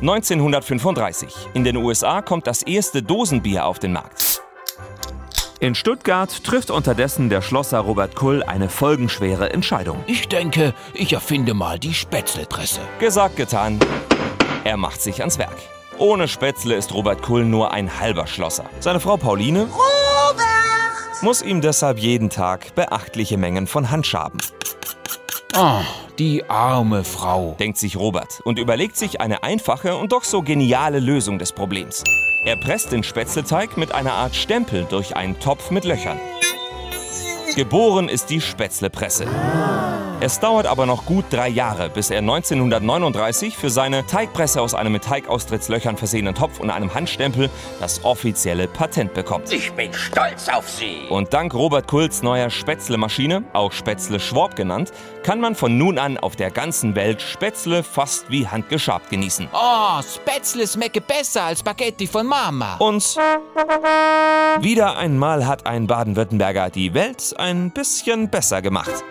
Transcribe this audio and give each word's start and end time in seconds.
1935. 0.00 1.34
In 1.54 1.64
den 1.64 1.76
USA 1.76 2.20
kommt 2.20 2.46
das 2.46 2.62
erste 2.62 3.02
Dosenbier 3.02 3.64
auf 3.64 3.78
den 3.78 3.92
Markt. 3.92 4.42
In 5.58 5.74
Stuttgart 5.74 6.44
trifft 6.44 6.70
unterdessen 6.70 7.30
der 7.30 7.40
Schlosser 7.40 7.78
Robert 7.80 8.14
Kull 8.14 8.42
eine 8.42 8.68
folgenschwere 8.68 9.50
Entscheidung. 9.54 10.04
Ich 10.06 10.28
denke, 10.28 10.74
ich 10.92 11.14
erfinde 11.14 11.54
mal 11.54 11.78
die 11.78 11.94
Spätzlepresse. 11.94 12.80
Gesagt, 12.98 13.36
getan. 13.36 13.80
Er 14.64 14.76
macht 14.76 15.00
sich 15.00 15.20
ans 15.20 15.38
Werk. 15.38 15.56
Ohne 15.96 16.28
Spätzle 16.28 16.74
ist 16.74 16.92
Robert 16.92 17.22
Kull 17.22 17.46
nur 17.46 17.72
ein 17.72 17.98
halber 17.98 18.26
Schlosser. 18.26 18.66
Seine 18.80 19.00
Frau 19.00 19.16
Pauline 19.16 19.62
Robert! 19.62 21.22
muss 21.22 21.40
ihm 21.40 21.62
deshalb 21.62 21.98
jeden 21.98 22.28
Tag 22.28 22.74
beachtliche 22.74 23.38
Mengen 23.38 23.66
von 23.66 23.90
Handschaben. 23.90 24.38
Oh, 25.56 25.80
die 26.18 26.48
arme 26.48 27.04
Frau. 27.04 27.56
denkt 27.58 27.78
sich 27.78 27.96
Robert 27.96 28.40
und 28.44 28.58
überlegt 28.58 28.96
sich 28.96 29.20
eine 29.20 29.42
einfache 29.42 29.96
und 29.96 30.12
doch 30.12 30.24
so 30.24 30.42
geniale 30.42 31.00
Lösung 31.00 31.38
des 31.38 31.52
Problems. 31.52 32.02
Er 32.44 32.56
presst 32.56 32.92
den 32.92 33.02
Spätzleteig 33.02 33.76
mit 33.76 33.92
einer 33.92 34.12
Art 34.12 34.34
Stempel 34.34 34.86
durch 34.88 35.16
einen 35.16 35.38
Topf 35.40 35.70
mit 35.70 35.84
Löchern. 35.84 36.18
Geboren 37.56 38.10
ist 38.10 38.28
die 38.28 38.42
Spätzlepresse. 38.42 39.26
Es 40.18 40.40
dauert 40.40 40.66
aber 40.66 40.86
noch 40.86 41.04
gut 41.04 41.26
drei 41.30 41.48
Jahre, 41.48 41.90
bis 41.90 42.10
er 42.10 42.18
1939 42.18 43.54
für 43.54 43.68
seine 43.68 44.06
Teigpresse 44.06 44.62
aus 44.62 44.72
einem 44.72 44.92
mit 44.92 45.04
Teigaustrittslöchern 45.04 45.98
versehenen 45.98 46.34
Topf 46.34 46.58
und 46.58 46.70
einem 46.70 46.94
Handstempel 46.94 47.50
das 47.80 48.02
offizielle 48.02 48.66
Patent 48.66 49.12
bekommt. 49.12 49.52
Ich 49.52 49.72
bin 49.72 49.92
stolz 49.92 50.48
auf 50.48 50.68
Sie. 50.68 51.02
Und 51.10 51.34
dank 51.34 51.52
Robert 51.52 51.86
Kulls 51.86 52.22
neuer 52.22 52.48
Spätzle-Maschine, 52.48 53.44
auch 53.52 53.72
Spätzle 53.72 54.18
Schwab 54.18 54.56
genannt, 54.56 54.90
kann 55.22 55.38
man 55.38 55.54
von 55.54 55.76
nun 55.76 55.98
an 55.98 56.16
auf 56.16 56.34
der 56.34 56.50
ganzen 56.50 56.94
Welt 56.94 57.20
Spätzle 57.20 57.82
fast 57.82 58.30
wie 58.30 58.48
handgeschabt 58.48 59.10
genießen. 59.10 59.48
Oh, 59.52 60.00
Spätzle 60.02 60.66
schmecke 60.66 61.02
besser 61.02 61.42
als 61.42 61.60
Spaghetti 61.60 62.06
von 62.06 62.26
Mama. 62.26 62.76
Und 62.78 63.16
wieder 64.60 64.96
einmal 64.96 65.46
hat 65.46 65.66
ein 65.66 65.86
Baden-Württemberger 65.86 66.70
die 66.70 66.94
Welt 66.94 67.34
ein 67.46 67.70
bisschen 67.70 68.28
besser 68.28 68.60
gemacht. 68.60 69.04